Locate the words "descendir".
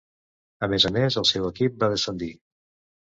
1.93-2.31